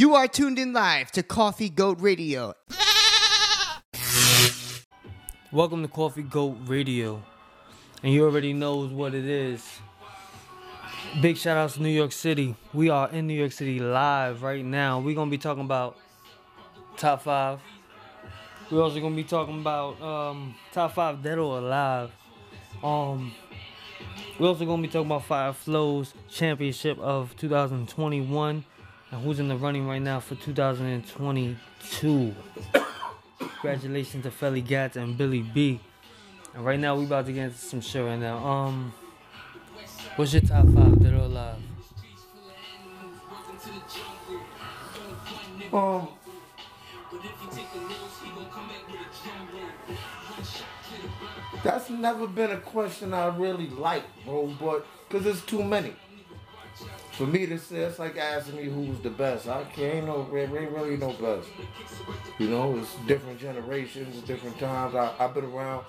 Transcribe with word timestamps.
You 0.00 0.14
are 0.14 0.26
tuned 0.26 0.58
in 0.58 0.72
live 0.72 1.12
to 1.12 1.22
Coffee 1.22 1.68
Goat 1.68 2.00
Radio. 2.00 2.54
Welcome 5.52 5.82
to 5.82 5.88
Coffee 5.88 6.22
Goat 6.22 6.56
Radio. 6.64 7.22
And 8.02 8.10
you 8.10 8.24
already 8.24 8.54
knows 8.54 8.92
what 8.92 9.14
it 9.14 9.26
is. 9.26 9.62
Big 11.20 11.36
shout 11.36 11.58
outs 11.58 11.74
to 11.74 11.82
New 11.82 11.90
York 11.90 12.12
City. 12.12 12.56
We 12.72 12.88
are 12.88 13.10
in 13.10 13.26
New 13.26 13.34
York 13.34 13.52
City 13.52 13.78
live 13.78 14.42
right 14.42 14.64
now. 14.64 15.00
We're 15.00 15.14
gonna 15.14 15.30
be 15.30 15.36
talking 15.36 15.64
about 15.64 15.98
top 16.96 17.20
five. 17.20 17.60
We're 18.70 18.82
also 18.82 19.02
gonna 19.02 19.14
be 19.14 19.24
talking 19.24 19.60
about 19.60 20.00
um, 20.00 20.54
top 20.72 20.94
five 20.94 21.22
dead 21.22 21.36
or 21.36 21.58
alive. 21.58 22.10
Um, 22.82 23.34
we're 24.38 24.48
also 24.48 24.64
gonna 24.64 24.80
be 24.80 24.88
talking 24.88 25.08
about 25.08 25.26
Fire 25.26 25.52
Flows 25.52 26.14
Championship 26.30 26.98
of 27.00 27.36
2021 27.36 28.64
and 29.10 29.22
who's 29.24 29.40
in 29.40 29.48
the 29.48 29.56
running 29.56 29.86
right 29.88 30.02
now 30.02 30.20
for 30.20 30.34
2022. 30.36 32.34
Congratulations 33.38 34.22
to 34.24 34.30
Felly 34.30 34.60
Gats 34.60 34.96
and 34.96 35.18
Billy 35.18 35.42
B. 35.42 35.80
And 36.54 36.64
right 36.64 36.78
now 36.78 36.96
we 36.96 37.04
about 37.04 37.26
to 37.26 37.32
get 37.32 37.44
into 37.46 37.58
some 37.58 37.80
shit 37.80 38.04
right 38.04 38.18
now. 38.18 38.38
Um, 38.38 38.92
what's 40.16 40.32
your 40.32 40.42
top 40.42 40.66
five 40.66 41.02
dead 41.02 41.12
or 41.12 41.16
alive? 41.16 41.56
Um, 45.72 46.08
that's 51.62 51.90
never 51.90 52.26
been 52.26 52.50
a 52.50 52.56
question 52.56 53.14
I 53.14 53.26
really 53.36 53.68
like, 53.68 54.02
bro. 54.24 54.52
But 54.60 54.86
because 55.08 55.24
there's 55.24 55.42
too 55.42 55.62
many. 55.62 55.94
For 57.20 57.26
me 57.26 57.44
say, 57.58 57.80
it's 57.80 57.98
like 57.98 58.16
asking 58.16 58.56
me 58.56 58.64
who's 58.64 58.98
the 59.00 59.10
best. 59.10 59.46
I 59.46 59.64
can't 59.64 60.06
know, 60.06 60.26
ain't 60.34 60.50
really 60.50 60.96
no 60.96 61.12
best. 61.12 61.50
You 62.38 62.48
know, 62.48 62.78
it's 62.78 62.94
different 63.06 63.38
generations, 63.38 64.22
different 64.22 64.58
times. 64.58 64.94
I, 64.94 65.12
I've 65.18 65.34
been 65.34 65.44
around 65.44 65.84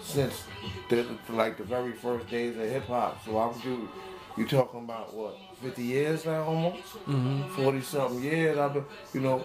since 0.00 0.44
the, 0.88 1.06
like 1.28 1.58
the 1.58 1.64
very 1.64 1.92
first 1.92 2.30
days 2.30 2.56
of 2.56 2.62
hip 2.62 2.86
hop. 2.86 3.22
So 3.26 3.36
I'm 3.36 3.60
do 3.60 3.90
you 4.38 4.48
talking 4.48 4.80
about 4.80 5.12
what 5.12 5.36
50 5.62 5.82
years 5.82 6.24
now 6.24 6.44
almost 6.44 6.94
mm-hmm. 7.06 7.54
40 7.54 7.80
something 7.82 8.22
years 8.22 8.56
I've 8.56 8.72
been 8.72 8.84
you 9.12 9.20
know 9.20 9.44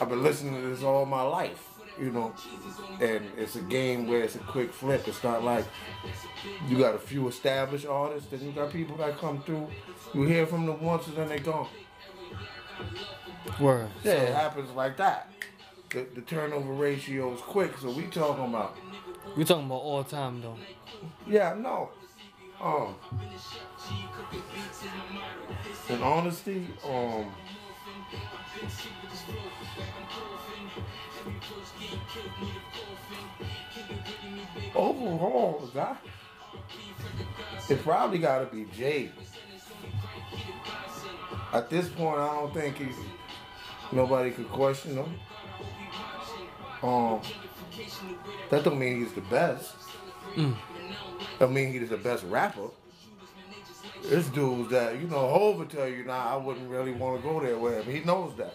I've 0.00 0.10
been 0.10 0.22
listening 0.22 0.54
to 0.54 0.68
this 0.68 0.82
all 0.82 1.06
my 1.06 1.22
life 1.22 1.75
you 1.98 2.10
know 2.10 2.32
and 3.00 3.24
it's 3.36 3.56
a 3.56 3.60
game 3.62 4.06
where 4.06 4.22
it's 4.22 4.34
a 4.36 4.40
quick 4.40 4.72
flip 4.72 5.06
it's 5.08 5.22
not 5.24 5.42
like 5.42 5.64
you 6.68 6.78
got 6.78 6.94
a 6.94 6.98
few 6.98 7.26
established 7.28 7.86
artists 7.86 8.28
then 8.30 8.40
you 8.44 8.52
got 8.52 8.70
people 8.72 8.96
that 8.96 9.18
come 9.18 9.40
through 9.42 9.66
you 10.14 10.22
hear 10.24 10.46
from 10.46 10.66
them 10.66 10.82
once 10.82 11.06
and 11.06 11.16
then 11.16 11.28
they 11.28 11.38
gone 11.38 11.68
Word. 13.60 13.88
yeah 14.04 14.12
it 14.12 14.34
happens 14.34 14.70
like 14.72 14.96
that 14.98 15.30
the, 15.90 16.06
the 16.14 16.20
turnover 16.22 16.72
ratio 16.72 17.32
is 17.34 17.40
quick 17.40 17.76
so 17.78 17.90
we 17.90 18.04
talking 18.04 18.44
about 18.44 18.76
We're 19.36 19.44
talking 19.44 19.66
about 19.66 19.76
all 19.82 20.04
time 20.04 20.40
though. 20.40 20.56
Yeah, 21.26 21.54
no. 21.58 21.90
Um, 22.60 22.94
in 25.88 26.02
honesty, 26.02 26.66
um, 26.84 27.26
overall, 34.74 35.70
that 35.74 36.00
it 37.68 37.82
probably 37.82 38.18
got 38.18 38.38
to 38.38 38.54
be 38.54 38.66
Jay. 38.76 39.10
At 41.52 41.70
this 41.70 41.88
point, 41.88 42.18
I 42.18 42.26
don't 42.34 42.52
think 42.52 42.78
he's 42.78 42.96
nobody 43.92 44.30
could 44.30 44.48
question 44.48 44.96
him. 44.96 45.14
Um, 46.82 47.20
that 48.50 48.64
don't 48.64 48.78
mean 48.78 49.00
he's 49.00 49.12
the 49.12 49.22
best. 49.22 49.74
I 51.40 51.46
mean, 51.46 51.72
he's 51.72 51.88
the 51.88 51.96
best 51.96 52.24
rapper. 52.24 52.68
This 54.02 54.26
dude's 54.28 54.70
that, 54.70 55.00
you 55.00 55.08
know, 55.08 55.28
Hov 55.28 55.58
will 55.58 55.66
tell 55.66 55.88
you, 55.88 56.04
nah, 56.04 56.34
I 56.34 56.36
wouldn't 56.36 56.70
really 56.70 56.92
want 56.92 57.20
to 57.20 57.28
go 57.28 57.40
there 57.40 57.56
with 57.58 57.84
him. 57.84 57.92
He 57.92 58.00
knows 58.04 58.36
that. 58.36 58.54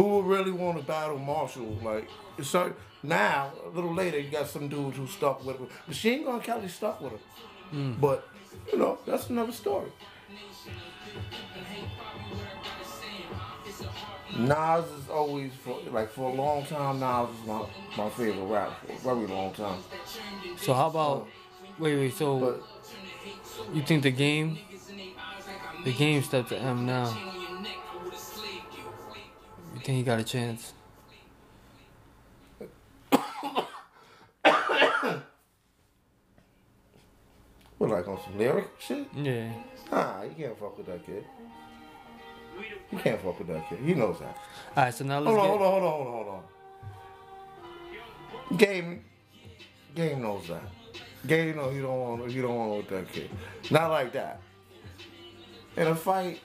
Who 0.00 0.16
would 0.16 0.24
really 0.24 0.50
want 0.50 0.78
to 0.78 0.82
battle 0.82 1.18
Marshall? 1.18 1.78
Like, 1.82 2.08
so 2.42 2.72
now, 3.02 3.52
a 3.66 3.68
little 3.68 3.94
later, 3.94 4.18
you 4.18 4.30
got 4.30 4.48
some 4.48 4.66
dudes 4.66 4.96
who 4.96 5.06
stuck 5.06 5.44
with 5.44 5.58
him. 5.58 5.68
Machine 5.86 6.24
Gun 6.24 6.40
Kelly 6.40 6.68
stuck 6.68 7.02
with 7.02 7.12
him. 7.12 7.18
Hmm. 7.70 7.92
But, 8.00 8.26
you 8.72 8.78
know, 8.78 8.98
that's 9.04 9.28
another 9.28 9.52
story. 9.52 9.90
Nas 14.38 14.86
is 14.86 15.10
always, 15.10 15.52
for, 15.62 15.78
like, 15.90 16.10
for 16.10 16.30
a 16.30 16.34
long 16.34 16.64
time, 16.64 16.98
Nas 16.98 17.28
is 17.38 17.46
my, 17.46 17.66
my 17.98 18.08
favorite 18.08 18.46
rapper 18.46 18.86
for 18.86 19.12
a 19.12 19.14
very 19.14 19.26
long 19.26 19.52
time. 19.52 19.80
So 20.56 20.72
how 20.72 20.86
about? 20.86 21.16
Uh, 21.18 21.24
wait, 21.78 21.96
wait. 21.96 22.14
So 22.14 22.38
But 22.38 23.74
you 23.74 23.82
think 23.82 24.04
the 24.04 24.12
game? 24.12 24.60
The 25.84 25.92
game 25.92 26.22
stepped 26.22 26.48
to 26.48 26.58
M 26.58 26.86
now. 26.86 27.29
You 29.80 29.86
think 29.86 29.96
he 29.96 30.02
got 30.04 30.20
a 30.20 30.24
chance? 30.24 30.74
What, 37.78 37.88
like 37.90 38.06
on 38.06 38.18
some 38.22 38.36
lyric 38.36 38.68
shit? 38.78 39.08
Yeah. 39.16 39.50
Nah, 39.90 40.22
you 40.22 40.32
can't 40.36 40.58
fuck 40.58 40.76
with 40.76 40.86
that 40.86 41.06
kid. 41.06 41.24
You 42.92 42.98
can't 42.98 43.22
fuck 43.22 43.38
with 43.38 43.48
that 43.48 43.66
kid. 43.70 43.78
He 43.78 43.94
knows 43.94 44.18
that. 44.18 44.36
All 44.76 44.84
right. 44.84 44.92
So 44.92 45.02
now 45.06 45.18
let's 45.20 45.34
Hold 45.34 45.38
on, 45.50 45.58
get. 45.58 45.66
hold 45.66 45.82
on, 45.82 45.90
hold 45.90 46.06
on, 46.06 46.12
hold 46.12 46.26
on, 46.28 46.34
hold 46.34 46.44
on. 48.50 48.56
Game, 48.58 49.04
game 49.94 50.20
knows 50.20 50.46
that. 50.48 50.62
Game 51.26 51.56
know 51.56 51.70
he 51.70 51.80
don't 51.80 51.98
want, 52.00 52.30
he 52.30 52.42
don't 52.42 52.54
want 52.54 52.76
with 52.76 52.88
that 52.90 53.10
kid. 53.10 53.30
Not 53.70 53.90
like 53.90 54.12
that. 54.12 54.42
In 55.78 55.86
a 55.86 55.94
fight, 55.94 56.40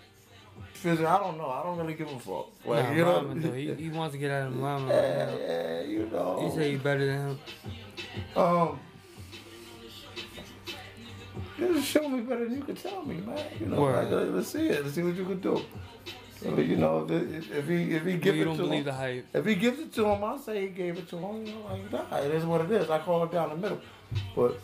physical, 0.86 1.08
I 1.08 1.18
don't 1.18 1.38
know. 1.38 1.50
I 1.50 1.64
don't 1.64 1.78
really 1.78 1.96
give 1.96 2.10
a 2.12 2.20
fuck. 2.20 2.48
Like 2.66 2.86
Nah, 2.86 2.92
you 2.92 3.06
know, 3.06 3.34
though. 3.34 3.52
He, 3.52 3.74
he 3.74 3.90
wants 3.90 4.14
to 4.14 4.20
get 4.20 4.32
out 4.32 4.48
of 4.48 4.60
right 4.62 4.88
yeah, 4.88 5.36
yeah, 5.36 5.82
you 5.82 6.10
know. 6.12 6.30
He 6.44 6.56
say 6.56 6.72
he 6.72 6.78
better 6.78 7.06
than 7.06 7.20
him. 7.28 7.40
Um, 8.36 8.80
just 11.58 11.88
show 11.88 12.08
me 12.08 12.22
better 12.22 12.46
than 12.46 12.58
you 12.58 12.64
can 12.64 12.76
tell 12.76 13.04
me, 13.04 13.16
man. 13.16 13.44
You 13.60 13.68
know, 13.68 13.82
like, 13.84 14.10
let's 14.12 14.50
see 14.50 14.68
it. 14.68 14.84
Let's 14.84 14.96
see 14.96 15.04
what 15.04 15.16
you 15.16 15.26
can 15.26 15.40
do. 15.40 15.62
So, 16.42 16.60
You 16.60 16.78
know, 16.78 17.08
if 17.10 17.52
if 17.52 17.68
he 17.68 17.80
if 17.96 18.04
he 18.06 18.18
gives 18.18 18.38
you 18.38 18.52
it 18.52 18.58
to 18.58 18.64
believe 18.64 18.80
him, 18.80 18.86
the 18.86 18.94
hype. 18.94 19.26
if 19.34 19.46
he 19.46 19.56
gives 19.56 19.80
it 19.80 19.94
to 19.94 20.06
him, 20.06 20.24
I 20.24 20.38
say 20.38 20.62
he 20.62 20.68
gave 20.68 20.98
it 20.98 21.08
to 21.10 21.18
him. 21.18 21.46
You 21.48 21.54
know, 21.54 21.66
like 21.70 21.92
nah, 22.12 22.18
it 22.18 22.32
is 22.32 22.46
what 22.46 22.62
it 22.62 22.72
is. 22.72 22.90
I 22.90 23.00
call 23.00 23.24
it 23.24 23.32
down 23.32 23.50
the 23.50 23.56
middle, 23.56 23.82
but 24.36 24.60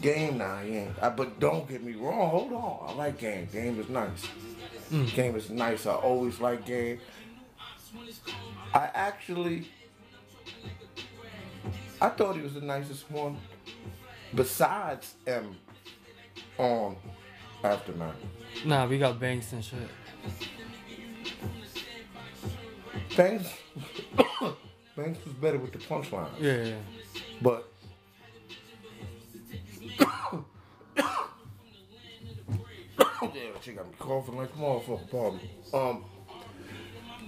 game 0.00 0.38
now 0.38 0.58
he 0.60 0.76
ain't. 0.76 1.02
I, 1.02 1.08
but 1.10 1.38
don't 1.40 1.68
get 1.68 1.82
me 1.82 1.94
wrong. 1.94 2.30
Hold 2.30 2.52
on, 2.52 2.90
I 2.90 2.92
like 2.94 3.18
game. 3.18 3.48
Game 3.52 3.78
is 3.80 3.88
nice. 3.88 4.24
Hmm. 4.90 5.04
Game 5.06 5.36
is 5.36 5.50
nice. 5.50 5.86
I 5.86 5.92
always 5.94 6.40
like 6.40 6.64
game. 6.66 6.98
I 8.74 8.90
actually, 8.94 9.68
I 12.00 12.08
thought 12.10 12.36
he 12.36 12.42
was 12.42 12.54
the 12.54 12.60
nicest 12.60 13.10
one, 13.10 13.36
besides 14.34 15.14
M 15.26 15.56
on 16.58 16.96
Aftermath. 17.64 18.14
Nah, 18.64 18.86
we 18.86 18.98
got 18.98 19.18
banks 19.18 19.52
and 19.52 19.64
shit. 19.64 19.78
Banks, 23.16 23.48
Banks 24.96 25.24
was 25.24 25.34
better 25.40 25.58
with 25.58 25.72
the 25.72 25.78
punchline, 25.78 26.28
Yeah, 26.38 26.64
yeah. 26.64 26.74
but 27.42 27.68
she 33.68 33.74
got 33.74 33.86
me 33.86 33.94
coughing 33.98 34.36
like 34.36 34.48
a 34.54 34.58
motherfucker. 34.58 35.10
Pardon. 35.10 35.38
me. 35.38 35.50
Um, 35.74 36.04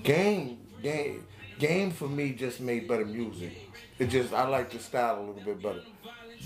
game, 0.02 0.58
game, 0.82 1.26
game 1.58 1.90
for 1.90 2.08
me 2.08 2.32
just 2.32 2.60
made 2.60 2.88
better 2.88 3.04
music. 3.04 3.52
It 3.98 4.06
just 4.06 4.32
I 4.32 4.48
like 4.48 4.70
the 4.70 4.78
style 4.78 5.18
a 5.18 5.20
little 5.20 5.42
bit 5.42 5.62
better. 5.62 5.82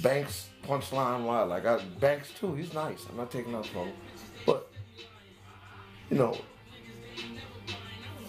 Banks 0.03 0.49
punchline 0.65 1.25
line 1.25 1.49
like 1.49 1.65
I 1.65 1.79
Banks 2.01 2.31
too. 2.39 2.55
He's 2.55 2.75
nice. 2.75 3.07
I'm 3.09 3.17
not 3.17 3.31
taking 3.31 3.53
nothing 3.53 3.73
from 3.73 3.87
him, 3.89 3.95
but 4.45 4.71
you 6.11 6.17
know. 6.17 6.37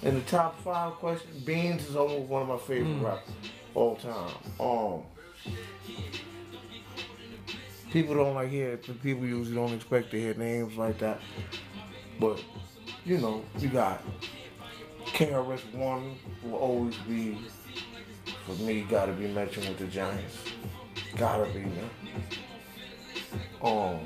In 0.04 0.14
the 0.14 0.22
top 0.22 0.62
five 0.62 0.94
questions, 0.94 1.44
Beans 1.44 1.90
is 1.90 1.96
almost 1.96 2.30
one 2.30 2.44
of 2.44 2.48
my 2.48 2.58
favorite 2.58 3.02
rappers 3.02 3.34
all 3.74 3.96
time. 3.96 4.32
Um, 4.60 5.02
people 7.96 8.14
don't 8.14 8.36
like 8.36 8.50
hear 8.50 8.76
people 8.76 9.26
usually 9.26 9.56
don't 9.56 9.72
expect 9.72 10.12
to 10.12 10.20
hear 10.20 10.34
names 10.34 10.76
like 10.76 10.98
that. 10.98 11.18
But 12.20 12.44
you 13.06 13.20
know, 13.20 13.46
you 13.58 13.70
got 13.70 14.04
KRS 15.06 15.74
One 15.74 16.18
will 16.44 16.56
always 16.56 16.98
be 17.08 17.38
for 18.46 18.52
me 18.64 18.82
gotta 18.82 19.14
be 19.14 19.28
mentioned 19.28 19.70
with 19.70 19.78
the 19.78 19.88
Giants. 19.88 20.38
Gotta 21.16 21.50
be 21.54 21.60
man. 21.60 21.90
Um 23.62 24.00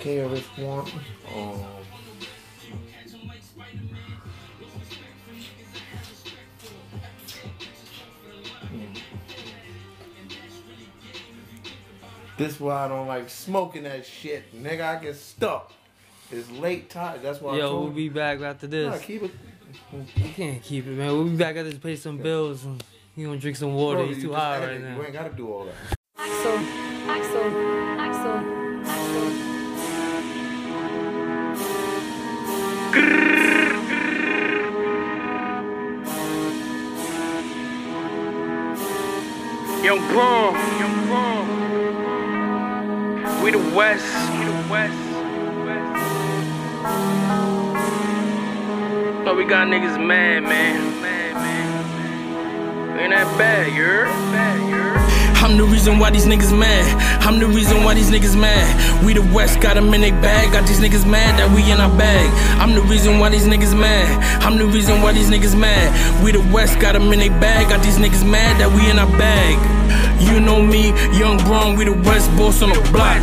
KRS 0.00 0.64
One. 0.64 0.90
Um, 1.36 1.75
This 12.36 12.60
why 12.60 12.84
I 12.84 12.88
don't 12.88 13.06
like 13.06 13.30
smoking 13.30 13.84
that 13.84 14.04
shit, 14.04 14.54
nigga. 14.62 14.82
I 14.82 15.02
get 15.02 15.16
stuck. 15.16 15.72
It's 16.30 16.50
late 16.50 16.90
time. 16.90 17.20
That's 17.22 17.40
why. 17.40 17.54
I 17.54 17.58
Yo, 17.58 17.80
we'll 17.80 17.90
be 17.90 18.08
back 18.08 18.40
after 18.40 18.66
Nah, 18.66 18.90
this. 18.92 19.02
keep 19.02 19.22
it. 19.22 19.30
You 19.92 20.28
can't 20.34 20.62
keep 20.62 20.86
it, 20.86 20.90
man. 20.90 21.08
We'll 21.12 21.24
be 21.24 21.36
back 21.36 21.56
after 21.56 21.70
this. 21.70 21.78
Pay 21.78 21.96
some 21.96 22.18
bills. 22.18 22.64
And 22.64 22.82
you 23.14 23.26
gonna 23.26 23.38
drink 23.38 23.56
some 23.56 23.74
water. 23.74 23.98
Bro, 23.98 24.06
He's 24.08 24.16
you 24.18 24.22
too 24.24 24.28
just 24.30 24.40
high 24.40 24.66
right 24.66 24.80
now. 24.80 24.96
You 24.96 25.04
ain't 25.04 25.12
gotta 25.12 25.30
do 25.34 25.50
all 25.50 25.64
that. 25.64 25.74
Axel, 26.18 26.58
Axel, 27.08 28.00
Axel, 28.00 28.36
Axel. 28.80 29.42
Young 39.82 39.98
Bro, 40.08 40.50
Young 40.50 40.58
Bro. 40.58 40.75
We 43.46 43.52
the 43.52 43.58
West, 43.58 44.04
we 44.40 44.44
the 44.44 44.66
West. 44.68 44.92
No, 49.24 49.34
we 49.36 49.44
got 49.44 49.68
niggas 49.68 50.04
mad, 50.04 50.42
man. 50.42 51.00
Mad, 51.00 51.34
man. 51.34 52.98
Ain't 52.98 53.12
that 53.12 53.38
bad, 53.38 53.72
you're 53.72 54.06
bad, 54.06 54.68
you're. 54.68 54.95
I'm 55.46 55.56
the 55.56 55.62
reason 55.64 56.00
why 56.00 56.10
these 56.10 56.26
niggas 56.26 56.50
mad. 56.50 57.22
I'm 57.22 57.38
the 57.38 57.46
reason 57.46 57.84
why 57.84 57.94
these 57.94 58.10
niggas 58.10 58.36
mad. 58.36 58.66
We 59.06 59.14
the 59.14 59.22
West 59.32 59.60
got 59.60 59.74
them 59.74 59.94
in 59.94 60.00
they 60.00 60.10
bag. 60.10 60.50
Got 60.50 60.66
these 60.66 60.80
niggas 60.80 61.08
mad 61.08 61.38
that 61.38 61.48
we 61.54 61.62
in 61.70 61.78
our 61.78 61.96
bag. 61.96 62.26
I'm 62.58 62.74
the 62.74 62.82
reason 62.82 63.20
why 63.20 63.28
these 63.28 63.46
niggas 63.46 63.72
mad. 63.78 64.10
I'm 64.42 64.58
the 64.58 64.66
reason 64.66 65.02
why 65.02 65.12
these 65.12 65.30
niggas 65.30 65.56
mad. 65.56 65.86
We 66.24 66.32
the 66.32 66.42
West 66.52 66.80
got 66.80 66.94
them 66.94 67.12
in 67.12 67.20
they 67.20 67.28
bag. 67.28 67.68
Got 67.68 67.84
these 67.84 67.96
niggas 67.96 68.28
mad 68.28 68.58
that 68.60 68.74
we 68.74 68.90
in 68.90 68.98
our 68.98 69.06
bag. 69.14 69.54
You 70.18 70.40
know 70.40 70.60
me, 70.60 70.90
young 71.16 71.38
Braun, 71.46 71.76
we 71.76 71.84
the 71.84 71.94
West 71.94 72.28
boss 72.36 72.60
on 72.60 72.70
the 72.70 72.82
block. 72.90 73.22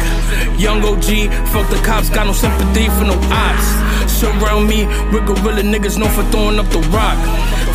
Young 0.58 0.80
OG, 0.80 1.28
fuck 1.52 1.68
the 1.68 1.82
cops, 1.84 2.10
got 2.10 2.26
no 2.26 2.32
sympathy 2.32 2.88
for 2.96 3.04
no 3.04 3.20
ops. 3.36 3.68
Surround 4.08 4.70
me 4.70 4.88
with 5.12 5.28
gorilla 5.28 5.60
niggas 5.60 6.00
known 6.00 6.08
for 6.16 6.24
throwing 6.32 6.58
up 6.58 6.72
the 6.72 6.80
rock. 6.96 7.20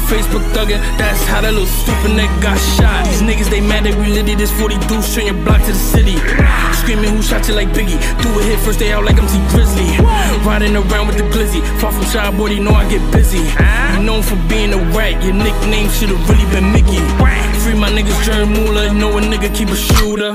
Facebook 0.09 0.41
thuggin', 0.57 0.81
that's 0.97 1.23
how 1.29 1.41
that 1.43 1.53
little 1.53 1.69
stupid 1.69 2.17
nigga 2.17 2.33
got 2.41 2.57
shot. 2.57 3.05
These 3.05 3.21
niggas, 3.21 3.51
they 3.51 3.61
mad 3.61 3.85
that 3.85 3.95
we 4.01 4.09
litty 4.09 4.35
this 4.35 4.51
40 4.51 4.81
deuce, 4.89 5.15
turn 5.15 5.27
your 5.27 5.37
block 5.45 5.61
to 5.69 5.73
the 5.73 5.79
city. 5.79 6.17
Screaming 6.81 7.13
who 7.13 7.23
shot 7.23 7.47
you 7.47 7.55
like 7.55 7.69
Biggie. 7.77 8.01
Do 8.25 8.29
a 8.41 8.43
hit 8.43 8.59
first 8.61 8.79
day 8.79 8.93
out 8.93 9.05
like 9.05 9.21
I'm 9.21 9.29
Grizzly. 9.53 9.85
Riding 10.49 10.77
around 10.77 11.09
with 11.09 11.19
the 11.19 11.29
glizzy. 11.29 11.61
Far 11.79 11.93
from 11.93 12.05
shy 12.05 12.31
boy, 12.37 12.57
you 12.57 12.65
know 12.65 12.73
I 12.73 12.89
get 12.89 13.05
busy. 13.13 13.45
For 14.29 14.37
being 14.47 14.75
a 14.75 14.79
rat, 14.93 15.25
your 15.25 15.33
nickname 15.33 15.89
should've 15.89 16.21
really 16.29 16.45
been 16.53 16.71
Mickey. 16.71 17.01
Free 17.65 17.75
my 17.75 17.89
niggas, 17.89 18.23
Jerry 18.25 18.45
Moolah, 18.45 18.93
know 18.93 19.17
a 19.17 19.21
nigga 19.23 19.49
keep 19.57 19.69
a 19.69 19.77
shooter. 19.77 20.35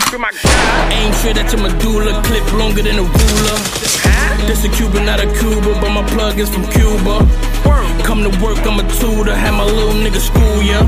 Aim 0.90 1.14
straight 1.14 1.38
at 1.38 1.52
your 1.54 1.62
medulla, 1.62 2.22
clip 2.24 2.46
longer 2.54 2.82
than 2.82 2.98
a 2.98 3.04
ruler. 3.04 3.58
This 4.48 4.66
a 4.66 4.70
Cuban, 4.70 5.06
not 5.06 5.20
a 5.20 5.28
Cuba, 5.40 5.78
but 5.80 5.90
my 5.90 6.04
plug 6.10 6.40
is 6.40 6.50
from 6.50 6.66
Cuba. 6.72 7.22
Come 8.04 8.24
to 8.24 8.30
work, 8.44 8.58
I'm 8.66 8.80
a 8.80 8.84
tutor, 9.00 9.34
have 9.34 9.54
my 9.54 9.64
little 9.64 9.94
nigga 9.94 10.20
school 10.20 10.62
ya. 10.62 10.82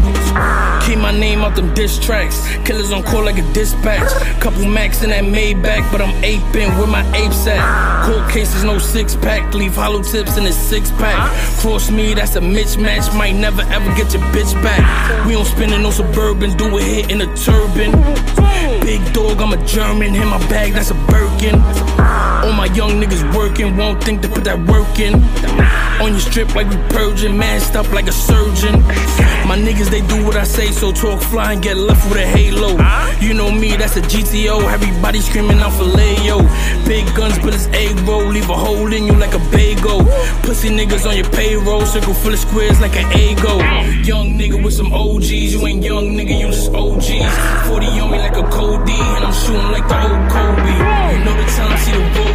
Keep 0.85 0.99
my 0.99 1.11
name 1.11 1.39
out 1.41 1.55
them 1.55 1.73
diss 1.73 1.97
tracks. 1.97 2.45
Killers 2.65 2.91
on 2.91 3.03
call 3.03 3.23
like 3.23 3.37
a 3.37 3.53
dispatch. 3.53 4.11
Couple 4.41 4.65
max 4.65 5.01
in 5.01 5.09
that 5.11 5.23
Maybach, 5.23 5.89
but 5.91 6.01
I'm 6.01 6.13
aping 6.23 6.69
where 6.77 6.87
my 6.87 7.03
apes 7.15 7.47
at. 7.47 8.05
Court 8.05 8.29
cases, 8.29 8.63
no 8.63 8.77
six 8.77 9.15
pack. 9.15 9.53
Leave 9.53 9.75
hollow 9.75 10.03
tips 10.03 10.37
in 10.37 10.45
a 10.45 10.51
six 10.51 10.91
pack. 10.91 11.31
Cross 11.61 11.89
me, 11.89 12.13
that's 12.13 12.35
a 12.35 12.41
mismatch. 12.41 12.94
Might 12.95 13.35
never 13.35 13.61
ever 13.61 13.93
get 13.95 14.13
your 14.13 14.23
bitch 14.31 14.53
back. 14.63 15.25
We 15.25 15.33
don't 15.33 15.45
spin 15.45 15.73
in 15.73 15.83
no 15.83 15.91
suburban, 15.91 16.55
do 16.57 16.77
a 16.77 16.81
hit 16.81 17.11
in 17.11 17.21
a 17.21 17.35
turban. 17.35 17.91
Big 18.81 19.01
dog, 19.13 19.41
I'm 19.41 19.51
a 19.51 19.65
German. 19.65 20.13
Hit 20.13 20.25
my 20.25 20.39
bag, 20.47 20.73
that's 20.73 20.91
a 20.91 20.93
Birkin. 20.93 21.55
All 22.45 22.53
my 22.53 22.67
young 22.75 23.01
niggas 23.01 23.35
working, 23.35 23.75
won't 23.75 24.03
think 24.03 24.21
to 24.21 24.29
put 24.29 24.43
that 24.43 24.59
work 24.67 24.99
in. 24.99 25.15
On 25.99 26.11
your 26.11 26.19
strip 26.19 26.53
like 26.53 26.69
we 26.69 26.77
purging, 26.93 27.35
masked 27.35 27.75
up 27.75 27.91
like 27.91 28.07
a 28.07 28.11
surgeon. 28.11 28.81
My 29.49 29.57
niggas, 29.57 29.89
they 29.89 30.01
do 30.01 30.23
what 30.23 30.35
I 30.35 30.43
say, 30.43 30.67
so 30.69 30.91
talk 30.91 31.21
fly 31.21 31.53
and 31.53 31.61
get 31.63 31.75
left 31.75 32.07
with 32.07 32.19
a 32.19 32.27
halo. 32.27 32.77
You 33.19 33.33
know 33.33 33.49
me, 33.49 33.75
that's 33.75 33.97
a 33.97 34.01
GTO. 34.01 34.61
Everybody 34.71 35.21
screaming 35.21 35.57
out 35.57 35.73
for 35.73 35.85
Leo. 35.85 36.37
Big 36.85 37.05
guns, 37.15 37.39
but 37.39 37.55
it's 37.55 37.65
egg 37.67 37.97
roll. 38.07 38.27
Leave 38.27 38.49
a 38.49 38.53
hole 38.53 38.93
in 38.93 39.05
you 39.07 39.13
like 39.13 39.33
a 39.33 39.39
bagel. 39.49 40.05
Pussy 40.43 40.69
niggas 40.69 41.09
on 41.09 41.15
your 41.15 41.29
payroll, 41.31 41.85
circle 41.85 42.13
full 42.13 42.33
of 42.33 42.39
squares 42.39 42.79
like 42.79 42.95
an 42.95 43.05
Ago. 43.09 43.57
Young 44.03 44.37
nigga 44.37 44.63
with 44.63 44.73
some 44.75 44.93
OGs, 44.93 45.53
you 45.53 45.65
ain't 45.65 45.83
young 45.83 46.13
nigga, 46.13 46.37
you 46.39 46.47
just 46.47 46.71
OGs. 46.73 47.09
40 47.67 47.85
on 48.01 48.11
me 48.11 48.19
like 48.19 48.37
a 48.37 48.43
Cody, 48.49 48.93
and 48.93 49.25
I'm 49.25 49.33
shooting 49.33 49.71
like 49.71 49.87
the 49.87 49.97
old 49.97 50.29
Kobe. 50.29 50.75
You 51.15 51.23
know 51.25 51.35
the 51.41 51.45
time, 51.57 51.77
see 51.79 51.91
the 51.91 52.03
rollie, 52.15 52.34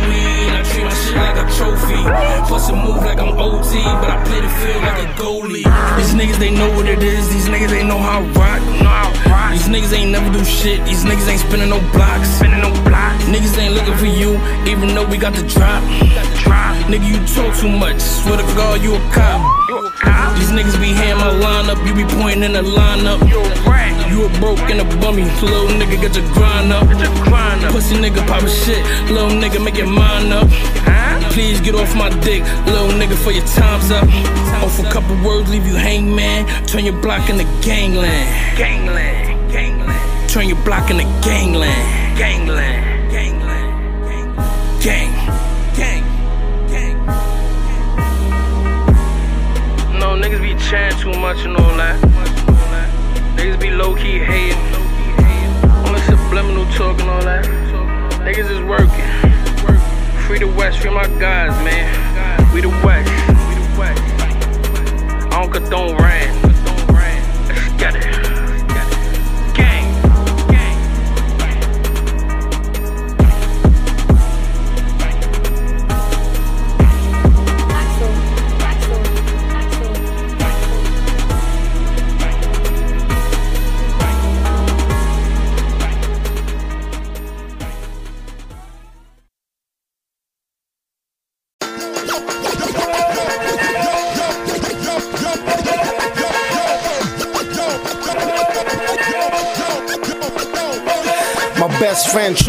my 0.82 0.94
shit 0.94 1.16
like 1.16 1.36
a 1.36 1.46
trophy. 1.56 2.00
Plus 2.48 2.68
a 2.68 2.76
move 2.76 3.02
like 3.04 3.18
I'm 3.18 3.36
OT, 3.38 3.82
but 4.00 4.10
I 4.10 4.22
play 4.24 4.40
the 4.40 4.48
field 4.60 4.82
like 4.82 5.00
a 5.04 5.08
goalie. 5.20 5.66
These 5.96 6.14
niggas, 6.14 6.38
they 6.38 6.50
know 6.50 6.68
what 6.76 6.86
it 6.88 7.02
is. 7.02 7.28
These 7.30 7.48
niggas, 7.48 7.70
they 7.70 7.84
know 7.84 7.98
how 7.98 8.20
I 8.20 8.28
rock. 8.34 9.52
These 9.52 9.68
niggas 9.68 9.92
ain't 9.92 10.12
never 10.12 10.30
do 10.32 10.44
shit. 10.44 10.84
These 10.84 11.04
niggas 11.04 11.28
ain't 11.28 11.40
spinning 11.40 11.70
no 11.70 11.80
blocks. 11.92 12.28
Spinning 12.28 12.60
no 12.60 12.70
blocks. 12.84 13.24
Niggas 13.24 13.58
ain't 13.58 13.74
looking 13.74 13.96
for 13.96 14.06
you, 14.06 14.38
even 14.66 14.94
though 14.94 15.06
we 15.06 15.18
got 15.18 15.34
the 15.34 15.42
drop. 15.46 15.82
Nigga, 16.90 17.06
you 17.06 17.18
talk 17.34 17.56
too 17.58 17.68
much. 17.68 18.00
Swear 18.00 18.38
to 18.38 18.42
God, 18.54 18.82
you 18.82 18.94
a 18.94 19.00
cop. 19.12 19.59
These 20.38 20.50
niggas 20.50 20.80
be 20.80 20.92
hearing 20.94 21.18
my 21.18 21.30
lineup. 21.30 21.78
You 21.86 21.94
be 21.94 22.04
pointing 22.18 22.42
in 22.42 22.52
the 22.52 22.62
lineup. 22.62 23.20
You 23.28 23.40
a 23.40 23.70
rat, 23.70 24.10
you 24.10 24.24
a 24.24 24.28
broke 24.40 24.60
and 24.70 24.80
a 24.80 24.84
bummy. 25.00 25.24
Little 25.42 25.68
nigga, 25.78 26.00
get 26.00 26.16
your 26.16 26.26
grind 26.32 26.72
up. 26.72 26.86
Pussy 27.72 27.96
nigga 27.96 28.26
poppin' 28.26 28.48
shit. 28.48 28.82
Little 29.10 29.30
nigga, 29.30 29.62
make 29.62 29.76
your 29.76 29.86
mind 29.86 30.32
up. 30.32 30.48
Please 31.32 31.60
get 31.60 31.74
off 31.74 31.94
my 31.94 32.08
dick. 32.20 32.42
Little 32.66 32.88
nigga, 32.98 33.16
for 33.16 33.30
your 33.30 33.46
time's 33.46 33.90
up. 33.90 34.08
Off 34.64 34.78
a 34.80 34.90
couple 34.90 35.14
words, 35.24 35.48
leave 35.48 35.66
you 35.66 35.74
hangman. 35.74 36.46
Turn 36.66 36.84
your 36.84 37.00
block 37.00 37.30
into 37.30 37.44
gangland. 37.62 38.58
Gangland. 38.58 39.52
Gangland. 39.52 40.28
Turn 40.28 40.48
your 40.48 40.62
block 40.64 40.90
into. 40.90 41.04
Gangland. 41.22 42.18
Gangland. 42.18 42.79
Chatting 50.68 50.98
too 50.98 51.18
much 51.18 51.38
and 51.44 51.56
all 51.56 51.76
that. 51.76 52.00
Niggas 53.36 53.60
be 53.60 53.70
low 53.70 53.94
key 53.94 54.18
hating. 54.18 54.58
This 55.92 56.06
subliminal 56.06 56.64
talk 56.72 57.00
and 57.00 57.10
all 57.10 57.22
that. 57.22 57.44
Niggas 58.24 58.50
is 58.50 58.60
working. 58.60 59.08
Free 60.26 60.38
the 60.38 60.46
West, 60.46 60.78
free 60.78 60.90
my 60.90 61.06
guys, 61.18 61.52
man. 61.64 62.52
We 62.54 62.60
the 62.60 62.68
West. 62.68 63.10
I 65.32 65.42
don't 65.42 65.52
condone 65.52 65.96
rain. 65.96 66.49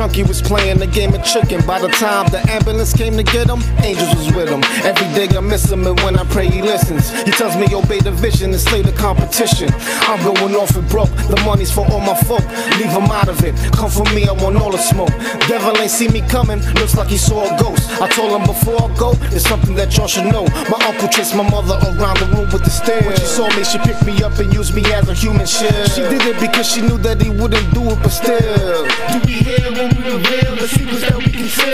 Chunky 0.01 0.23
was 0.23 0.41
playing 0.41 0.79
the 0.79 0.87
game 0.87 1.13
of 1.13 1.23
chicken. 1.23 1.63
By 1.67 1.77
the 1.77 1.87
time 1.89 2.25
the 2.31 2.41
ambulance 2.49 2.91
came 2.91 3.15
to 3.17 3.21
get 3.21 3.47
him, 3.47 3.61
angels 3.85 4.15
was 4.15 4.33
with 4.33 4.49
him. 4.49 4.63
Every 4.81 5.05
day 5.13 5.29
I 5.37 5.41
miss 5.41 5.71
him, 5.71 5.85
and 5.85 5.93
when 5.99 6.17
I 6.17 6.23
pray, 6.23 6.49
he 6.49 6.63
listens. 6.63 7.11
He 7.21 7.29
tells 7.29 7.55
me 7.55 7.67
obey 7.71 7.99
the 7.99 8.09
vision 8.09 8.49
and 8.49 8.59
slay 8.59 8.81
the 8.81 8.93
competition. 8.93 9.69
I'm 10.09 10.17
going 10.23 10.55
off 10.55 10.75
and 10.75 10.89
broke. 10.89 11.13
The 11.29 11.39
money's 11.45 11.71
for 11.71 11.85
all 11.91 11.99
my 11.99 12.15
folk. 12.15 12.41
Leave 12.81 12.89
him 12.89 13.13
out 13.13 13.29
of 13.29 13.43
it. 13.43 13.53
Come 13.77 13.91
for 13.91 14.03
me, 14.09 14.27
I 14.27 14.31
want 14.31 14.57
all 14.57 14.71
the 14.71 14.79
smoke. 14.81 15.13
Devil 15.45 15.77
ain't 15.77 15.91
see 15.91 16.07
me 16.07 16.21
coming. 16.21 16.65
Looks 16.81 16.97
like 16.97 17.09
he 17.09 17.17
saw 17.17 17.45
a 17.45 17.61
ghost. 17.61 17.85
I 18.01 18.09
told 18.09 18.31
him 18.33 18.47
before 18.47 18.81
I 18.81 18.97
go, 18.97 19.13
there's 19.29 19.45
something 19.45 19.75
that 19.75 19.95
y'all 19.95 20.07
should 20.07 20.25
know. 20.25 20.47
My 20.73 20.81
uncle 20.89 21.09
chased 21.09 21.35
my 21.35 21.47
mother 21.47 21.77
around 21.77 22.17
the 22.17 22.25
room 22.33 22.49
with 22.49 22.63
the 22.63 22.73
stairs. 22.73 23.05
When 23.05 23.15
she 23.17 23.25
saw 23.25 23.47
me, 23.55 23.63
she 23.63 23.77
picked 23.77 24.03
me 24.03 24.17
up 24.23 24.33
and 24.39 24.51
used 24.51 24.73
me 24.73 24.81
as 24.93 25.07
a 25.07 25.13
human 25.13 25.45
shield. 25.45 25.91
She 25.93 26.01
did 26.01 26.25
it 26.25 26.39
because 26.41 26.65
she 26.65 26.81
knew 26.81 26.97
that 27.05 27.21
he 27.21 27.29
wouldn't 27.29 27.71
do 27.75 27.83
it, 27.93 27.99
but 28.01 28.09
still. 28.09 28.87
Do 29.13 29.21
we 29.27 29.45
here 29.45 29.71
when 29.71 29.90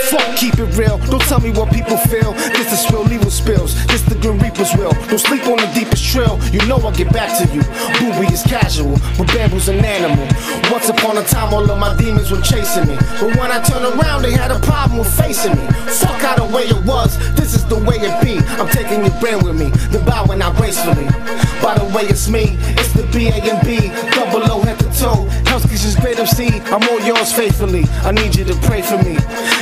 Fuck, 0.10 0.38
keep 0.38 0.58
it 0.60 0.78
real. 0.78 0.98
Don't 1.10 1.22
tell 1.24 1.40
me 1.40 1.52
what 1.52 1.72
people 1.72 1.98
feel. 1.98 2.34
This 2.34 2.72
is 2.74 2.92
real 2.92 3.12
evil 3.12 3.32
spills. 3.32 3.76
This 3.88 4.02
the 4.04 4.16
Grim 4.16 4.40
Reaper's 4.40 4.74
will. 4.76 4.92
Don't 5.08 5.20
sleep 5.20 5.46
on 5.48 5.58
the 5.58 5.70
deepest 5.74 6.04
trail. 6.06 6.40
You 6.52 6.66
know 6.68 6.78
I'll 6.78 6.92
get 6.92 7.12
back 7.12 7.38
to 7.40 7.46
you. 7.54 7.62
Booby 8.00 8.34
is 8.34 8.44
casual, 8.44 8.98
but 9.18 9.28
bamboo's 9.28 9.68
an 9.68 9.84
animal. 9.84 10.26
Once 10.72 10.90
upon 10.90 11.18
a 11.18 11.24
time, 11.24 11.54
all 11.54 11.70
of 11.70 11.78
my 11.78 11.96
demons 11.98 12.32
were 12.32 12.42
chasing 12.42 12.88
me. 12.88 12.96
But 13.20 13.36
when 13.38 13.52
I 13.52 13.62
turned 13.62 13.86
around, 13.86 14.24
they 14.24 14.32
had 14.32 14.52
a 14.52 14.60
problem 14.60 15.00
with 15.00 15.12
facing 15.20 15.56
me. 15.56 15.68
Fuck 16.00 16.22
how 16.22 16.36
the 16.36 16.56
way 16.56 16.64
it 16.64 16.86
was. 16.86 17.18
This 17.36 17.54
is 17.54 17.66
the 17.66 17.78
way 17.78 17.98
it 18.00 18.16
be. 18.24 18.40
I'm 18.58 18.70
taking 18.70 19.04
your 19.06 19.16
brain 19.20 19.44
with 19.44 19.60
me. 19.60 19.70
The 19.92 20.00
bowing 20.00 20.42
out 20.42 20.56
gracefully. 20.56 21.06
By 21.62 21.78
the 21.78 21.86
way, 21.94 22.04
it's 22.04 22.30
me. 22.30 22.58
It's 22.80 22.94
the 22.94 23.04
B 23.12 23.28
A 23.28 23.36
and 23.36 23.60
B. 23.66 23.92
Double 24.16 24.44
O 24.52 24.62
head 24.62 24.80
to 24.80 24.90
toe. 24.98 25.28
Husky's 25.52 25.86
is 25.86 25.96
great 25.96 26.20
MC. 26.20 26.48
I'm 26.72 26.84
all 26.90 27.02
yours 27.02 27.34
faithfully. 27.34 27.86
I 28.08 28.12
need 28.12 28.38
you 28.38 28.46
to 28.46 28.56
pray 28.62 28.82
for 28.82 28.96
me. 29.04 29.18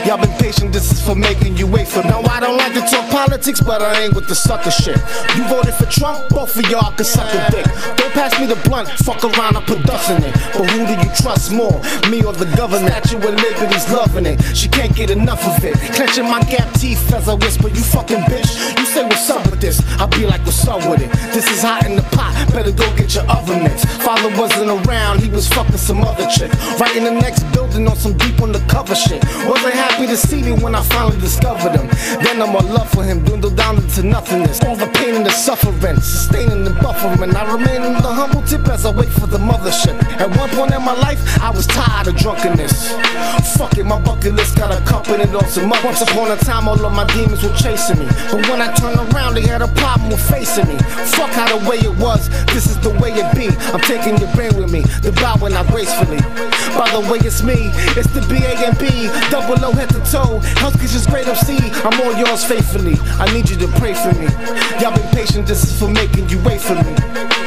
Y'all 0.06 0.20
been 0.22 0.30
patient. 0.38 0.72
This 0.72 0.92
is 0.92 1.02
for 1.02 1.16
making 1.16 1.58
you 1.58 1.66
wait 1.66 1.88
for 1.88 2.04
me. 2.04 2.10
Now 2.10 2.22
I 2.22 2.40
don't 2.40 2.58
like 2.58 2.76
to 2.76 2.82
talk 2.82 3.10
politics, 3.10 3.60
but 3.60 3.82
I 3.82 4.04
ain't 4.04 4.14
with 4.14 4.28
the 4.28 4.36
sucker 4.36 4.70
shit. 4.70 4.98
You 5.36 5.48
voted 5.50 5.74
for 5.74 5.88
Trump, 5.88 6.30
both 6.30 6.56
of 6.56 6.70
y'all 6.70 6.92
can 6.92 7.06
suck 7.06 7.34
a 7.34 7.50
dick. 7.50 8.05
Pass 8.16 8.40
me 8.40 8.48
the 8.48 8.56
blunt, 8.64 8.88
fuck 9.04 9.22
around, 9.24 9.58
I 9.58 9.62
put 9.62 9.84
dust 9.84 10.10
in 10.10 10.24
it. 10.24 10.34
But 10.56 10.72
who 10.72 10.88
do 10.88 10.96
you 10.96 11.12
trust 11.20 11.52
more, 11.52 11.76
me 12.10 12.24
or 12.24 12.32
the 12.32 12.48
government? 12.56 12.88
Statue 12.88 13.18
of 13.18 13.36
Liberty's 13.36 13.92
loving 13.92 14.26
it, 14.26 14.40
she 14.56 14.70
can't 14.70 14.96
get 14.96 15.10
enough 15.10 15.44
of 15.46 15.64
it. 15.64 15.76
Clenching 15.94 16.24
my 16.24 16.40
gap 16.44 16.72
teeth 16.80 17.14
as 17.14 17.28
I 17.28 17.34
whisper, 17.34 17.68
you 17.68 17.84
fucking 17.84 18.24
bitch. 18.32 18.56
You 18.80 18.86
say 18.86 19.04
what's 19.04 19.30
up 19.30 19.44
with 19.52 19.60
this, 19.60 19.84
I'll 20.00 20.08
be 20.08 20.26
like, 20.26 20.42
what's 20.46 20.66
up 20.66 20.90
with 20.90 21.02
it? 21.02 21.12
This 21.34 21.46
is 21.52 21.62
hot 21.62 21.86
in 21.86 21.98
the 21.98 22.04
pot, 22.16 22.34
better 22.54 22.72
go 22.72 22.88
get 22.96 23.14
your 23.14 23.30
oven 23.30 23.64
mitts. 23.64 23.84
Father 24.04 24.30
wasn't 24.40 24.72
around, 24.88 25.20
he 25.20 25.30
was 25.30 25.48
fucking 25.50 25.78
some 25.78 26.02
other 26.02 26.26
chick. 26.28 26.52
Right 26.80 26.96
in 26.96 27.04
the 27.04 27.12
next 27.12 27.44
building 27.52 27.88
on 27.88 27.98
some 27.98 28.16
deep 28.18 28.42
undercover 28.42 28.96
shit. 28.96 29.24
Wasn't 29.46 29.74
happy 29.74 30.08
to 30.08 30.16
see 30.16 30.42
me 30.42 30.54
when 30.54 30.74
I 30.74 30.82
finally 30.84 31.20
discovered 31.20 31.76
him. 31.76 31.88
Then 32.24 32.42
I'm 32.42 32.56
all 32.56 32.64
love 32.64 32.90
for 32.92 33.04
him, 33.04 33.26
dwindled 33.26 33.58
down 33.58 33.76
into 33.76 34.04
nothingness. 34.04 34.64
All 34.64 34.76
the 34.78 34.88
pain 34.88 35.16
and 35.16 35.26
the 35.26 35.32
suffering, 35.32 36.00
sustaining 36.00 36.66
and 36.66 36.76
buffering. 36.78 37.36
I 37.36 37.44
remain 37.52 37.84
in 37.84 38.05
the 38.06 38.14
humble 38.14 38.44
tip 38.44 38.68
as 38.70 38.86
I 38.86 38.92
wait 38.92 39.10
for 39.10 39.26
the 39.26 39.40
mothership. 39.40 39.98
At 40.22 40.30
one 40.38 40.50
point 40.50 40.72
in 40.74 40.84
my 40.86 40.94
life, 40.94 41.18
I 41.42 41.50
was 41.50 41.66
tired 41.66 42.06
of 42.06 42.16
drunkenness. 42.16 42.94
Fuck 43.58 43.80
it, 43.80 43.84
my 43.84 44.00
bucket 44.00 44.36
list 44.36 44.56
got 44.58 44.70
a 44.70 44.78
accompanied 44.78 45.34
on 45.34 45.48
some 45.50 45.74
other. 45.74 45.86
Once 45.86 46.02
upon 46.02 46.30
a 46.30 46.38
time, 46.38 46.68
all 46.68 46.78
of 46.86 46.94
my 46.94 47.06
demons 47.18 47.42
were 47.42 47.56
chasing 47.58 47.98
me. 47.98 48.06
But 48.30 48.46
when 48.48 48.62
I 48.62 48.70
turned 48.78 49.02
around, 49.10 49.34
they 49.34 49.42
had 49.42 49.64
a 49.64 49.68
problem 49.82 50.10
with 50.10 50.22
facing 50.30 50.68
me. 50.68 50.78
Fuck 51.18 51.34
how 51.34 51.50
the 51.50 51.68
way 51.68 51.78
it 51.82 51.96
was, 51.98 52.30
this 52.54 52.70
is 52.70 52.78
the 52.80 52.92
way 53.02 53.10
it 53.10 53.26
be. 53.34 53.50
I'm 53.74 53.82
taking 53.82 54.18
your 54.22 54.30
brain 54.38 54.54
with 54.54 54.72
me, 54.72 54.82
the 55.02 55.12
bowing 55.18 55.54
out 55.54 55.66
gracefully. 55.74 56.22
By 56.78 56.86
the 56.94 57.02
way, 57.10 57.18
it's 57.26 57.42
me, 57.42 57.74
it's 57.98 58.12
the 58.14 58.22
B 58.30 58.46
A 58.46 58.54
and 58.70 58.78
B, 58.78 59.10
double 59.34 59.58
O 59.66 59.72
head 59.74 59.90
to 59.98 60.02
toe. 60.06 60.46
Husky's 60.62 60.94
just 60.94 61.10
great 61.10 61.28
MC, 61.28 61.58
I'm 61.82 61.98
all 62.06 62.14
yours 62.14 62.46
faithfully. 62.46 62.98
I 63.18 63.26
need 63.34 63.50
you 63.50 63.58
to 63.66 63.68
pray 63.82 63.96
for 63.98 64.14
me. 64.14 64.30
Y'all 64.78 64.94
been 64.94 65.10
patient, 65.10 65.48
this 65.48 65.64
is 65.64 65.74
for 65.80 65.90
making 65.90 66.30
you 66.30 66.38
wait 66.46 66.62
for 66.62 66.76
me. 66.76 67.45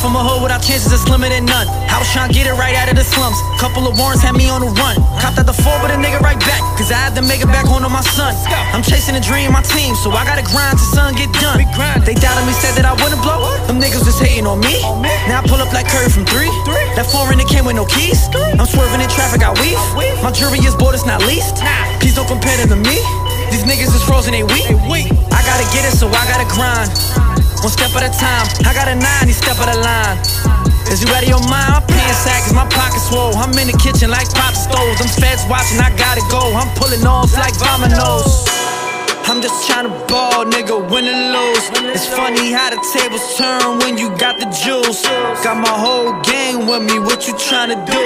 From 0.00 0.16
a 0.16 0.22
hood 0.22 0.44
without 0.44 0.60
chances, 0.60 0.92
it's 0.92 1.08
limited 1.08 1.44
none. 1.48 1.66
I 1.88 1.96
was 1.96 2.08
trying 2.12 2.28
to 2.28 2.34
get 2.34 2.44
it 2.44 2.54
right 2.60 2.76
out 2.76 2.92
of 2.92 2.96
the 2.96 3.06
slums. 3.06 3.40
Couple 3.56 3.88
of 3.88 3.96
warrants 3.96 4.20
had 4.20 4.36
me 4.36 4.52
on 4.52 4.60
the 4.60 4.68
run. 4.76 5.00
Copped 5.18 5.40
out 5.40 5.48
the 5.48 5.56
four, 5.56 5.72
but 5.80 5.88
a 5.88 5.96
nigga 5.96 6.20
right 6.20 6.38
back. 6.44 6.60
Cause 6.76 6.92
I 6.92 6.98
had 7.00 7.16
to 7.16 7.22
make 7.24 7.40
it 7.40 7.48
back 7.48 7.64
home 7.64 7.82
to 7.82 7.88
my 7.88 8.04
son. 8.04 8.36
I'm 8.76 8.84
chasing 8.84 9.16
a 9.16 9.22
dream, 9.22 9.52
my 9.52 9.64
team, 9.64 9.96
so 9.96 10.12
I 10.12 10.28
gotta 10.28 10.44
grind 10.44 10.76
till 10.76 10.92
son 10.92 11.16
get 11.16 11.32
done. 11.40 11.64
They 12.04 12.12
doubted 12.12 12.44
me, 12.44 12.52
said 12.52 12.76
that 12.76 12.84
I 12.84 12.92
wouldn't 13.00 13.22
blow. 13.24 13.48
Them 13.64 13.80
niggas 13.80 14.04
was 14.04 14.18
hating 14.20 14.44
on 14.44 14.60
me. 14.60 14.76
Now 15.30 15.40
I 15.40 15.42
pull 15.48 15.62
up 15.62 15.72
like 15.72 15.88
Curry 15.88 16.12
from 16.12 16.28
three. 16.28 16.52
That 16.98 17.08
foreign 17.08 17.40
that 17.40 17.48
came 17.48 17.64
with 17.64 17.76
no 17.76 17.88
keys. 17.88 18.28
I'm 18.58 18.68
swerving 18.68 19.00
in 19.00 19.08
traffic, 19.08 19.40
I 19.40 19.56
weave. 19.56 19.80
My 20.20 20.32
jury 20.32 20.60
is 20.60 20.76
bought, 20.76 20.92
it's 20.92 21.06
not 21.06 21.24
leased. 21.24 21.64
Please 22.00 22.14
don't 22.14 22.28
compare 22.28 22.56
them 22.60 22.76
to 22.76 22.78
me. 22.78 23.00
These 23.48 23.64
niggas 23.64 23.94
is 23.94 24.04
frozen, 24.04 24.36
they 24.36 24.44
weak. 24.44 25.08
I 25.32 25.40
gotta 25.48 25.66
get 25.72 25.88
it, 25.88 25.96
so 25.96 26.12
I 26.12 26.22
gotta 26.28 26.48
grind. 26.52 27.43
One 27.64 27.72
step 27.72 27.96
at 27.96 28.04
a 28.04 28.12
time. 28.12 28.44
I 28.68 28.76
got 28.76 28.92
a 28.92 28.94
nine, 28.94 29.32
step 29.32 29.56
of 29.56 29.64
the 29.64 29.80
line. 29.80 30.20
Is 30.92 31.00
you 31.00 31.08
out 31.16 31.24
of 31.24 31.28
your 31.32 31.40
mind? 31.48 31.80
I'm 31.80 32.12
sack, 32.12 32.44
my 32.52 32.68
pocket's 32.68 33.08
swole. 33.08 33.32
I'm 33.40 33.56
in 33.56 33.72
the 33.72 33.78
kitchen 33.80 34.12
like 34.12 34.28
pop 34.36 34.52
stoves. 34.52 35.00
Them 35.00 35.08
feds 35.08 35.48
watching, 35.48 35.80
I 35.80 35.88
gotta 35.96 36.20
go. 36.28 36.44
I'm 36.52 36.68
pulling 36.76 37.08
off 37.08 37.32
like 37.32 37.56
dominoes. 37.56 38.44
I'm 39.24 39.40
just 39.40 39.64
tryna 39.64 39.96
ball, 40.12 40.44
nigga, 40.44 40.76
win 40.92 41.08
or 41.08 41.16
lose. 41.32 41.64
It's 41.88 42.04
funny 42.04 42.52
how 42.52 42.68
the 42.68 42.76
tables 42.92 43.24
turn 43.40 43.80
when 43.80 43.96
you 43.96 44.12
got 44.20 44.36
the 44.36 44.44
juice. 44.52 45.00
Got 45.40 45.56
my 45.56 45.72
whole 45.72 46.20
gang 46.20 46.68
with 46.68 46.84
me, 46.84 47.00
what 47.00 47.26
you 47.26 47.32
tryna 47.32 47.80
do? 47.88 48.04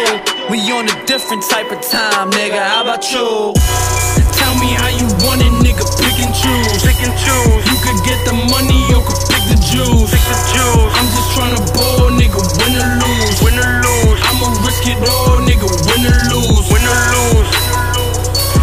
We 0.54 0.62
on 0.70 0.86
a 0.86 0.94
different 1.10 1.42
type 1.50 1.74
of 1.74 1.82
time, 1.82 2.30
nigga, 2.30 2.62
how 2.62 2.86
about 2.86 3.10
you? 3.10 3.58
Tell 4.38 4.54
me 4.62 4.70
how 4.78 4.86
you 4.86 5.10
want 5.26 5.42
it, 5.42 5.50
nigga. 5.66 5.82
Pick 5.98 6.22
and 6.22 6.30
choose. 6.30 6.78
Pick 6.86 7.02
and 7.02 7.12
choose. 7.18 7.62
You 7.66 7.76
could 7.82 7.98
get 8.06 8.22
the 8.22 8.38
money 8.54 8.86
or 8.94 9.02
could 9.02 9.18
pick 9.28 9.47
the 9.68 9.84
juice. 9.84 10.10
The 10.10 10.36
juice. 10.52 10.92
I'm 10.96 11.08
just 11.12 11.28
tryna 11.36 11.60
ball, 11.74 12.08
nigga. 12.16 12.40
Win 12.40 12.76
or 12.76 12.88
lose. 13.04 13.36
Win 13.44 13.58
or 13.58 13.68
lose. 13.84 14.20
I'ma 14.24 14.48
risk 14.64 14.86
it 14.86 15.00
all, 15.08 15.38
nigga. 15.44 15.68
Win 15.68 16.04
or 16.08 16.16
lose. 16.32 16.64
Win 16.72 16.84
or 16.88 17.00
lose. 17.12 17.50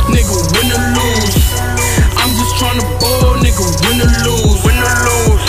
Nigga, 0.10 0.38
win 0.54 0.72
or 0.74 0.82
lose. 0.98 1.38
I'm 2.18 2.32
just 2.34 2.56
tryna 2.58 2.86
ball, 3.00 3.38
nigga. 3.42 3.66
Win 3.86 4.02
or 4.02 4.12
lose. 4.26 4.58
Win 4.66 4.78
or 4.82 4.96
lose. 5.06 5.46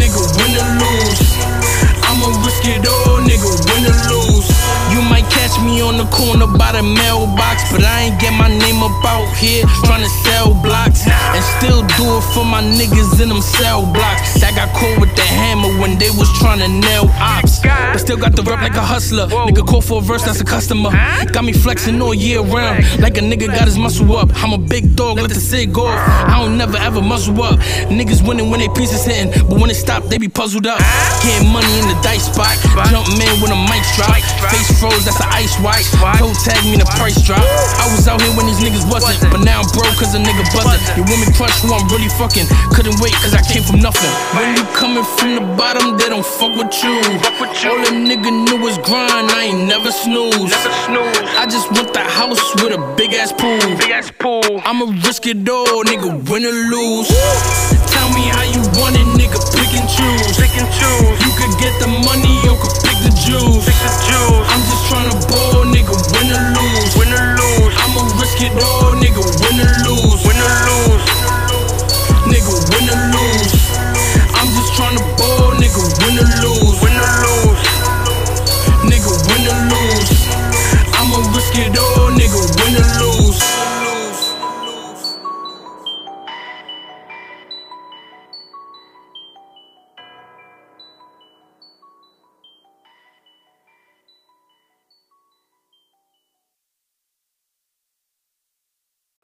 Nigga, 0.00 0.22
win 0.38 0.52
or 0.56 0.68
lose. 0.80 1.22
I'ma 2.08 2.28
risk 2.44 2.64
it 2.64 2.86
all, 2.88 3.20
nigga. 3.20 3.50
Win 3.68 3.84
or 3.86 3.96
lose. 4.08 4.61
Me 5.64 5.80
on 5.80 5.96
the 5.96 6.06
corner 6.10 6.46
by 6.58 6.72
the 6.72 6.82
mailbox, 6.82 7.70
but 7.70 7.84
I 7.84 8.10
ain't 8.10 8.20
get 8.20 8.32
my 8.34 8.48
name 8.48 8.82
up 8.82 9.04
out 9.04 9.30
here 9.36 9.64
tryna 9.86 10.10
sell 10.24 10.54
blocks 10.62 11.06
and 11.06 11.44
still 11.58 11.82
do 11.98 12.18
it 12.18 12.24
for 12.34 12.44
my 12.44 12.62
niggas 12.62 13.20
in 13.22 13.28
them 13.28 13.40
cell 13.40 13.82
blocks 13.92 14.40
that 14.40 14.54
got 14.56 14.74
caught 14.74 14.98
with 15.00 15.14
the 15.14 15.22
hammer 15.22 15.68
when 15.80 15.98
they 15.98 16.10
was 16.10 16.28
tryna 16.40 16.66
nail 16.66 17.06
ops. 17.20 17.60
But 17.62 17.98
still 17.98 18.16
got 18.16 18.34
the 18.34 18.42
rep 18.42 18.60
like 18.60 18.74
a 18.74 18.82
hustler. 18.82 19.26
Nigga 19.26 19.66
call 19.66 19.80
for 19.80 19.98
a 19.98 20.00
verse, 20.02 20.24
that's 20.24 20.40
a 20.40 20.44
customer. 20.44 20.90
Got 21.32 21.44
me 21.44 21.52
flexing 21.52 22.00
all 22.02 22.14
year 22.14 22.40
round 22.40 22.84
like 23.00 23.18
a 23.18 23.20
nigga 23.20 23.46
got 23.46 23.66
his 23.66 23.78
muscle 23.78 24.16
up. 24.16 24.30
I'm 24.42 24.52
a 24.52 24.58
big 24.58 24.96
dog, 24.96 25.18
let 25.18 25.28
the 25.28 25.40
cig 25.40 25.76
off. 25.78 25.94
I 26.28 26.40
don't 26.40 26.56
never 26.56 26.76
ever 26.78 27.00
muscle 27.00 27.40
up. 27.42 27.60
Niggas 27.86 28.26
winning 28.26 28.50
when 28.50 28.60
they 28.60 28.68
pieces 28.68 29.04
hitting, 29.04 29.30
but 29.48 29.60
when 29.60 29.70
it 29.70 29.76
stop, 29.76 30.04
they 30.04 30.18
be 30.18 30.28
puzzled 30.28 30.66
up. 30.66 30.78
Getting 31.22 31.48
money 31.52 31.78
in 31.78 31.86
the 31.86 31.98
dice 32.02 32.26
spot, 32.26 32.56
jump 32.90 33.06
man 33.18 33.34
when 33.40 33.50
the 33.50 33.60
mics 33.70 33.94
drop. 33.96 34.16
Face 34.50 34.80
froze, 34.80 35.04
that's 35.04 35.20
an 35.20 35.28
ice 35.30 35.51
white. 35.60 35.84
Toe 36.18 36.32
tag 36.44 36.62
me 36.64 36.78
in 36.78 36.80
the 36.80 36.88
price 36.96 37.20
drop. 37.20 37.42
I 37.78 37.86
was 37.92 38.06
out 38.08 38.20
here 38.22 38.32
when 38.36 38.46
these 38.46 38.62
niggas 38.62 38.86
wasn't, 38.88 39.18
but 39.32 39.42
now 39.44 39.60
I'm 39.60 39.68
broke 39.74 39.92
cause 39.98 40.14
a 40.14 40.20
nigga 40.20 40.44
buzzing. 40.54 40.80
Your 40.96 41.06
woman 41.08 41.28
crush 41.34 41.60
who 41.60 41.74
I'm 41.74 41.84
really 41.88 42.08
fucking. 42.16 42.46
Couldn't 42.72 43.00
wait 43.00 43.12
cause 43.20 43.34
I 43.34 43.42
came 43.42 43.62
from 43.62 43.80
nothing. 43.80 44.12
When 44.36 44.56
you 44.56 44.64
coming 44.72 45.04
from 45.18 45.34
the 45.36 45.44
bottom, 45.58 45.98
they 45.98 46.08
don't 46.08 46.24
fuck 46.24 46.54
with 46.56 46.72
you. 46.82 46.96
All 47.68 47.80
a 47.80 47.92
nigga 47.92 48.30
knew 48.30 48.58
was 48.62 48.78
grind, 48.78 49.30
I 49.32 49.52
ain't 49.52 49.66
never 49.68 49.90
snooze. 49.90 50.52
I 51.36 51.46
just 51.48 51.70
want 51.72 51.92
the 51.92 52.04
house 52.04 52.42
with 52.62 52.72
a 52.72 52.80
big 52.96 53.14
ass 53.14 53.32
pool. 53.32 53.58
Big 53.78 53.90
ass 53.90 54.10
pool. 54.10 54.62
I'ma 54.64 54.86
risk 55.04 55.26
it 55.26 55.48
all, 55.48 55.84
nigga, 55.84 56.10
win 56.30 56.44
or 56.44 56.56
lose. 56.72 57.08
Tell 57.90 58.08
me 58.14 58.24
how 58.30 58.46
you 58.46 58.62
want 58.80 58.96
it, 58.96 59.08
nigga, 59.18 59.38
pick 59.54 59.72
and 59.74 59.88
choose. 59.88 60.36
Pick 60.38 60.54
and 60.58 60.68
choose. 60.70 61.16
You 61.24 61.32
could 61.38 61.54
get 61.60 61.74
the 61.80 61.88
money, 61.88 62.34
you 62.44 62.54
could 62.60 62.91
juice. 63.32 63.68
I'm 64.52 64.60
just 64.68 64.84
tryna 64.90 65.14
ball, 65.28 65.64
nigga, 65.64 65.94
win 66.12 66.31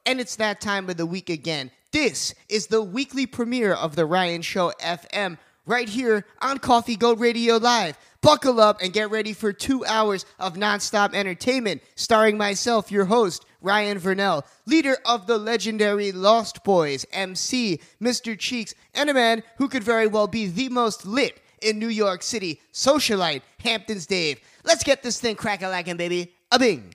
And 0.09 0.23
it's 0.23 0.37
that 0.37 0.63
time 0.63 0.89
of 0.89 0.97
the 0.97 1.05
week 1.05 1.29
again. 1.29 1.71
This 1.93 2.35
is 2.49 2.69
the 2.69 2.81
weekly 2.81 3.27
premiere 3.27 3.75
of 3.75 3.95
The 3.95 4.07
Ryan 4.07 4.41
Show 4.41 4.73
FM 4.81 5.37
right 5.67 5.87
here 5.87 6.25
on 6.41 6.57
Coffee 6.61 6.97
Goat 6.97 7.19
Radio 7.19 7.59
Live. 7.59 7.99
Buckle 8.23 8.59
up 8.59 8.81
and 8.81 8.95
get 8.95 9.11
ready 9.11 9.35
for 9.35 9.53
two 9.53 9.85
hours 9.85 10.25
of 10.39 10.55
nonstop 10.55 11.13
entertainment, 11.13 11.83
starring 11.95 12.39
myself, 12.39 12.91
your 12.91 13.05
host, 13.05 13.45
Ryan 13.61 14.01
Vernell, 14.01 14.47
leader 14.65 14.97
of 15.05 15.27
the 15.27 15.37
legendary 15.37 16.11
Lost 16.11 16.65
Boyz, 16.65 17.05
MC, 17.13 17.79
Mr. 18.01 18.37
Cheeks, 18.39 18.75
and 18.95 19.11
a 19.11 19.15
man 19.15 19.43
who 19.59 19.69
could 19.69 19.85
very 19.85 20.07
well 20.07 20.27
be 20.27 20.47
the 20.47 20.71
most 20.71 21.05
lit 21.05 21.39
in 21.61 21.79
New 21.79 21.89
York 21.89 22.23
City, 22.23 22.63
socialite, 22.73 23.43
Hamptons 23.63 24.07
Dave. 24.07 24.41
Let's 24.65 24.85
get 24.85 25.03
this 25.03 25.21
thing 25.21 25.37
crack 25.37 25.61
a 25.61 25.95
baby. 25.95 26.33
A 26.51 26.59
bing. 26.59 26.95